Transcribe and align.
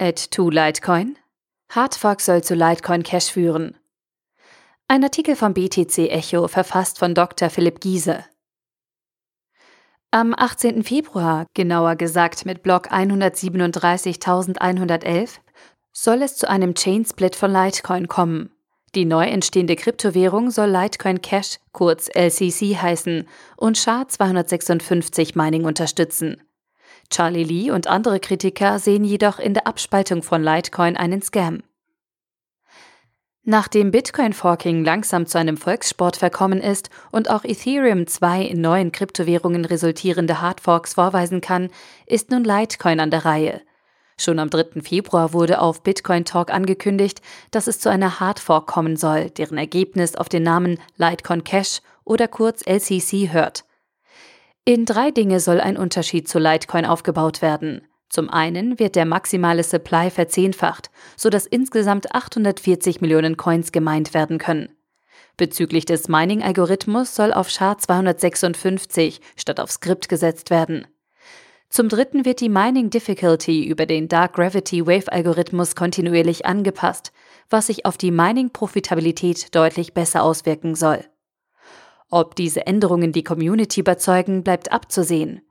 At 0.00 0.18
2 0.18 0.50
Litecoin. 0.50 1.16
Hardfork 1.68 2.20
soll 2.22 2.42
zu 2.42 2.54
Litecoin 2.54 3.02
Cash 3.02 3.30
führen. 3.30 3.76
Ein 4.88 5.04
Artikel 5.04 5.36
vom 5.36 5.52
BTC 5.52 6.08
Echo, 6.08 6.48
verfasst 6.48 6.98
von 6.98 7.14
Dr. 7.14 7.50
Philipp 7.50 7.80
Giese. 7.80 8.24
Am 10.10 10.34
18. 10.34 10.84
Februar, 10.84 11.44
genauer 11.52 11.96
gesagt 11.96 12.46
mit 12.46 12.62
Block 12.62 12.90
137.111, 12.90 15.32
soll 15.92 16.22
es 16.22 16.38
zu 16.38 16.48
einem 16.48 16.74
Chain-Split 16.74 17.36
von 17.36 17.52
Litecoin 17.52 18.08
kommen. 18.08 18.54
Die 18.94 19.04
neu 19.04 19.26
entstehende 19.26 19.76
Kryptowährung 19.76 20.50
soll 20.50 20.70
Litecoin 20.70 21.20
Cash, 21.20 21.58
kurz 21.72 22.08
LCC 22.08 22.78
heißen, 22.80 23.28
und 23.58 23.76
SHA-256 23.76 25.36
Mining 25.36 25.66
unterstützen. 25.66 26.42
Charlie 27.10 27.44
Lee 27.44 27.70
und 27.70 27.88
andere 27.88 28.20
Kritiker 28.20 28.78
sehen 28.78 29.04
jedoch 29.04 29.38
in 29.38 29.54
der 29.54 29.66
Abspaltung 29.66 30.22
von 30.22 30.42
Litecoin 30.42 30.96
einen 30.96 31.22
Scam. 31.22 31.62
Nachdem 33.42 33.90
Bitcoin-Forking 33.90 34.84
langsam 34.84 35.26
zu 35.26 35.38
einem 35.38 35.56
Volkssport 35.56 36.16
verkommen 36.16 36.60
ist 36.60 36.90
und 37.10 37.30
auch 37.30 37.42
Ethereum 37.42 38.06
zwei 38.06 38.42
in 38.42 38.60
neuen 38.60 38.92
Kryptowährungen 38.92 39.64
resultierende 39.64 40.40
Hardforks 40.40 40.94
vorweisen 40.94 41.40
kann, 41.40 41.70
ist 42.06 42.30
nun 42.30 42.44
Litecoin 42.44 43.00
an 43.00 43.10
der 43.10 43.24
Reihe. 43.24 43.60
Schon 44.18 44.38
am 44.38 44.50
3. 44.50 44.82
Februar 44.82 45.32
wurde 45.32 45.62
auf 45.62 45.82
Bitcoin 45.82 46.26
Talk 46.26 46.52
angekündigt, 46.52 47.22
dass 47.50 47.66
es 47.66 47.80
zu 47.80 47.88
einer 47.88 48.20
Hardfork 48.20 48.66
kommen 48.66 48.96
soll, 48.96 49.30
deren 49.30 49.56
Ergebnis 49.56 50.14
auf 50.14 50.28
den 50.28 50.42
Namen 50.42 50.78
Litecoin 50.98 51.42
Cash 51.42 51.80
oder 52.04 52.28
kurz 52.28 52.62
LCC 52.66 53.32
hört. 53.32 53.64
In 54.64 54.84
drei 54.84 55.10
Dinge 55.10 55.40
soll 55.40 55.60
ein 55.60 55.76
Unterschied 55.76 56.28
zu 56.28 56.38
Litecoin 56.38 56.84
aufgebaut 56.84 57.42
werden. 57.42 57.82
Zum 58.10 58.28
einen 58.28 58.78
wird 58.78 58.96
der 58.96 59.06
maximale 59.06 59.62
Supply 59.62 60.10
verzehnfacht, 60.10 60.90
sodass 61.16 61.46
insgesamt 61.46 62.14
840 62.14 63.00
Millionen 63.00 63.36
Coins 63.36 63.72
gemeint 63.72 64.14
werden 64.14 64.38
können. 64.38 64.68
Bezüglich 65.36 65.86
des 65.86 66.08
Mining-Algorithmus 66.08 67.14
soll 67.14 67.32
auf 67.32 67.48
SHA-256 67.48 69.20
statt 69.36 69.60
auf 69.60 69.70
Skript 69.70 70.08
gesetzt 70.08 70.50
werden. 70.50 70.86
Zum 71.70 71.88
dritten 71.88 72.24
wird 72.24 72.40
die 72.40 72.48
Mining 72.48 72.90
Difficulty 72.90 73.64
über 73.64 73.86
den 73.86 74.08
Dark 74.08 74.34
Gravity 74.34 74.86
Wave 74.86 75.10
Algorithmus 75.10 75.76
kontinuierlich 75.76 76.44
angepasst, 76.44 77.12
was 77.48 77.68
sich 77.68 77.86
auf 77.86 77.96
die 77.96 78.10
Mining-Profitabilität 78.10 79.54
deutlich 79.54 79.94
besser 79.94 80.24
auswirken 80.24 80.74
soll. 80.74 81.04
Ob 82.10 82.34
diese 82.34 82.66
Änderungen 82.66 83.12
die 83.12 83.24
Community 83.24 83.80
überzeugen, 83.80 84.42
bleibt 84.42 84.72
abzusehen. 84.72 85.42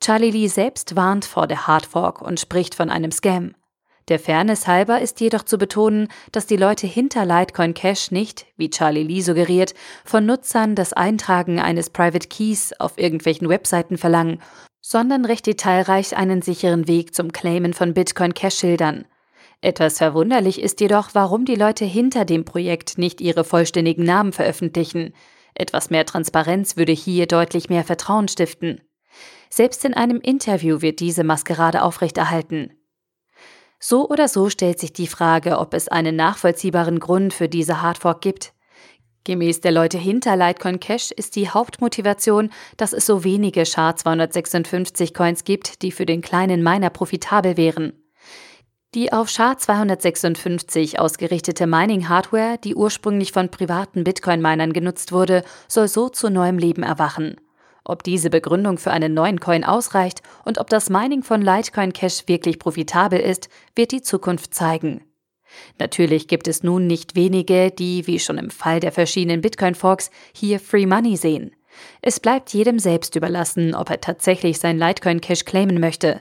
Charlie 0.00 0.30
Lee 0.30 0.46
selbst 0.46 0.96
warnt 0.96 1.24
vor 1.24 1.46
der 1.46 1.66
Hardfork 1.66 2.22
und 2.22 2.38
spricht 2.38 2.74
von 2.74 2.88
einem 2.88 3.10
Scam. 3.10 3.54
Der 4.08 4.18
Fairness 4.18 4.66
halber 4.66 5.00
ist 5.00 5.20
jedoch 5.20 5.44
zu 5.44 5.56
betonen, 5.56 6.08
dass 6.30 6.46
die 6.46 6.58
Leute 6.58 6.86
hinter 6.86 7.24
Litecoin 7.24 7.72
Cash 7.72 8.10
nicht, 8.10 8.46
wie 8.56 8.68
Charlie 8.68 9.02
Lee 9.02 9.22
suggeriert, 9.22 9.74
von 10.04 10.26
Nutzern 10.26 10.74
das 10.74 10.92
Eintragen 10.92 11.58
eines 11.58 11.88
Private 11.88 12.28
Keys 12.28 12.74
auf 12.78 12.98
irgendwelchen 12.98 13.48
Webseiten 13.48 13.96
verlangen, 13.96 14.42
sondern 14.82 15.24
recht 15.24 15.46
detailreich 15.46 16.16
einen 16.16 16.42
sicheren 16.42 16.86
Weg 16.86 17.14
zum 17.14 17.32
Claimen 17.32 17.72
von 17.72 17.94
Bitcoin 17.94 18.34
Cash 18.34 18.58
schildern. 18.58 19.06
Etwas 19.62 19.96
verwunderlich 19.96 20.60
ist 20.60 20.82
jedoch, 20.82 21.14
warum 21.14 21.46
die 21.46 21.54
Leute 21.54 21.86
hinter 21.86 22.26
dem 22.26 22.44
Projekt 22.44 22.98
nicht 22.98 23.22
ihre 23.22 23.44
vollständigen 23.44 24.04
Namen 24.04 24.34
veröffentlichen. 24.34 25.14
Etwas 25.54 25.90
mehr 25.90 26.04
Transparenz 26.04 26.76
würde 26.76 26.92
hier 26.92 27.26
deutlich 27.26 27.68
mehr 27.68 27.84
Vertrauen 27.84 28.28
stiften. 28.28 28.80
Selbst 29.48 29.84
in 29.84 29.94
einem 29.94 30.20
Interview 30.20 30.82
wird 30.82 31.00
diese 31.00 31.22
Maskerade 31.22 31.82
aufrechterhalten. 31.82 32.72
So 33.78 34.08
oder 34.08 34.28
so 34.28 34.50
stellt 34.50 34.80
sich 34.80 34.92
die 34.92 35.06
Frage, 35.06 35.58
ob 35.58 35.74
es 35.74 35.88
einen 35.88 36.16
nachvollziehbaren 36.16 36.98
Grund 36.98 37.34
für 37.34 37.48
diese 37.48 37.82
Hardfork 37.82 38.20
gibt. 38.20 38.54
Gemäß 39.24 39.60
der 39.60 39.72
Leute 39.72 39.96
hinter 39.96 40.36
Litecoin 40.36 40.80
Cash 40.80 41.10
ist 41.10 41.36
die 41.36 41.48
Hauptmotivation, 41.48 42.50
dass 42.76 42.92
es 42.92 43.06
so 43.06 43.24
wenige 43.24 43.64
SHA-256 43.64 45.14
Coins 45.14 45.44
gibt, 45.44 45.82
die 45.82 45.92
für 45.92 46.04
den 46.04 46.20
kleinen 46.20 46.62
Miner 46.62 46.90
profitabel 46.90 47.56
wären. 47.56 48.03
Die 48.94 49.12
auf 49.12 49.28
SHA-256 49.28 50.98
ausgerichtete 50.98 51.66
Mining-Hardware, 51.66 52.58
die 52.62 52.76
ursprünglich 52.76 53.32
von 53.32 53.48
privaten 53.48 54.04
Bitcoin-Minern 54.04 54.72
genutzt 54.72 55.10
wurde, 55.10 55.42
soll 55.66 55.88
so 55.88 56.08
zu 56.08 56.30
neuem 56.30 56.58
Leben 56.58 56.84
erwachen. 56.84 57.34
Ob 57.84 58.04
diese 58.04 58.30
Begründung 58.30 58.78
für 58.78 58.92
einen 58.92 59.12
neuen 59.12 59.40
Coin 59.40 59.64
ausreicht 59.64 60.22
und 60.44 60.58
ob 60.58 60.70
das 60.70 60.90
Mining 60.90 61.24
von 61.24 61.42
Litecoin 61.42 61.92
Cash 61.92 62.28
wirklich 62.28 62.60
profitabel 62.60 63.18
ist, 63.18 63.48
wird 63.74 63.90
die 63.90 64.00
Zukunft 64.00 64.54
zeigen. 64.54 65.02
Natürlich 65.80 66.28
gibt 66.28 66.46
es 66.46 66.62
nun 66.62 66.86
nicht 66.86 67.16
wenige, 67.16 67.72
die, 67.72 68.06
wie 68.06 68.20
schon 68.20 68.38
im 68.38 68.50
Fall 68.50 68.78
der 68.78 68.92
verschiedenen 68.92 69.40
Bitcoin-Forks, 69.40 70.10
hier 70.32 70.60
Free 70.60 70.86
Money 70.86 71.16
sehen. 71.16 71.56
Es 72.00 72.20
bleibt 72.20 72.54
jedem 72.54 72.78
selbst 72.78 73.16
überlassen, 73.16 73.74
ob 73.74 73.90
er 73.90 74.00
tatsächlich 74.00 74.60
sein 74.60 74.78
Litecoin 74.78 75.20
Cash 75.20 75.44
claimen 75.44 75.80
möchte. 75.80 76.20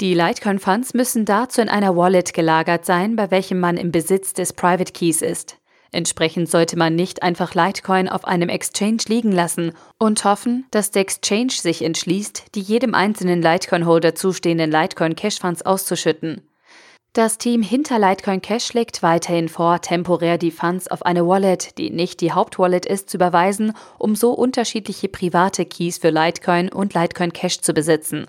Die 0.00 0.14
Litecoin 0.14 0.60
Funds 0.60 0.94
müssen 0.94 1.24
dazu 1.24 1.60
in 1.60 1.68
einer 1.68 1.96
Wallet 1.96 2.32
gelagert 2.32 2.84
sein, 2.84 3.16
bei 3.16 3.32
welchem 3.32 3.58
man 3.58 3.76
im 3.76 3.90
Besitz 3.90 4.32
des 4.32 4.52
Private 4.52 4.92
Keys 4.92 5.22
ist. 5.22 5.56
Entsprechend 5.90 6.48
sollte 6.48 6.78
man 6.78 6.94
nicht 6.94 7.24
einfach 7.24 7.56
Litecoin 7.56 8.08
auf 8.08 8.24
einem 8.24 8.48
Exchange 8.48 9.02
liegen 9.08 9.32
lassen 9.32 9.72
und 9.98 10.22
hoffen, 10.22 10.66
dass 10.70 10.92
der 10.92 11.02
Exchange 11.02 11.50
sich 11.50 11.82
entschließt, 11.82 12.54
die 12.54 12.60
jedem 12.60 12.94
einzelnen 12.94 13.42
Litecoin-Holder 13.42 14.14
zustehenden 14.14 14.70
Litecoin 14.70 15.16
Cash 15.16 15.40
Funds 15.40 15.62
auszuschütten. 15.62 16.42
Das 17.12 17.38
Team 17.38 17.62
hinter 17.62 17.98
Litecoin 17.98 18.40
Cash 18.40 18.66
schlägt 18.66 19.02
weiterhin 19.02 19.48
vor, 19.48 19.80
temporär 19.80 20.38
die 20.38 20.52
Funds 20.52 20.86
auf 20.86 21.04
eine 21.04 21.26
Wallet, 21.26 21.76
die 21.76 21.90
nicht 21.90 22.20
die 22.20 22.30
Hauptwallet 22.30 22.86
ist, 22.86 23.10
zu 23.10 23.16
überweisen, 23.16 23.72
um 23.98 24.14
so 24.14 24.30
unterschiedliche 24.30 25.08
private 25.08 25.64
Keys 25.64 25.98
für 25.98 26.10
Litecoin 26.10 26.68
und 26.68 26.94
Litecoin 26.94 27.32
Cash 27.32 27.62
zu 27.62 27.72
besitzen. 27.72 28.28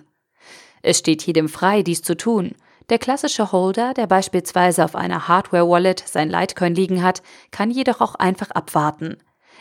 Es 0.81 0.99
steht 0.99 1.23
jedem 1.23 1.49
frei, 1.49 1.83
dies 1.83 2.01
zu 2.01 2.15
tun– 2.15 2.55
der 2.89 2.97
klassische 2.97 3.51
Holder, 3.51 3.93
der 3.93 4.07
beispielsweise 4.07 4.83
auf 4.83 4.95
einer 4.95 5.27
Hardware-Wallet 5.27 6.03
sein 6.07 6.29
Litecoin 6.29 6.73
liegen 6.73 7.03
hat, 7.03 7.21
kann 7.51 7.69
jedoch 7.69 8.01
auch 8.01 8.15
einfach 8.15 8.49
abwarten. 8.49 9.17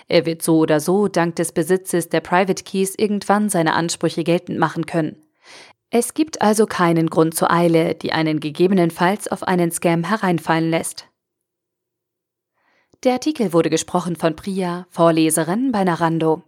Er 0.07 0.25
wird 0.25 0.43
so 0.43 0.59
oder 0.59 0.81
so 0.81 1.09
dank 1.09 1.37
des 1.37 1.53
Besitzes 1.53 2.09
der 2.09 2.21
Private 2.21 2.65
Keys 2.65 2.95
irgendwann 2.97 3.51
seine 3.51 3.75
Ansprüche 3.75 4.25
geltend 4.25 4.59
machen 4.59 4.87
können. 4.87 5.23
Es 5.91 6.15
gibt 6.15 6.41
also 6.41 6.65
keinen 6.65 7.11
Grund 7.11 7.35
zur 7.35 7.51
Eile, 7.51 7.95
die 7.95 8.13
einen 8.13 8.41
gegebenenfalls 8.41 9.29
auf 9.29 9.43
einen 9.43 9.71
Scam 9.71 10.05
hereinfallen 10.05 10.71
lässt. 10.71 11.07
Der 13.05 13.13
Artikel 13.13 13.53
wurde 13.53 13.71
gesprochen 13.71 14.17
von 14.17 14.37
Priya, 14.37 14.87
Vorleserin 14.91 15.71
bei 15.71 15.85
Narando. 15.85 16.43